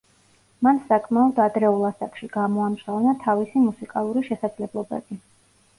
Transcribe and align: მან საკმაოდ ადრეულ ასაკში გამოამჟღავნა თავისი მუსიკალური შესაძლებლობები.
მან 0.67 0.79
საკმაოდ 0.87 1.41
ადრეულ 1.43 1.85
ასაკში 1.91 2.31
გამოამჟღავნა 2.39 3.15
თავისი 3.27 3.65
მუსიკალური 3.69 4.29
შესაძლებლობები. 4.33 5.23